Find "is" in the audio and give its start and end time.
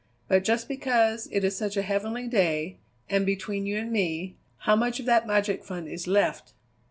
1.43-1.55, 5.87-6.07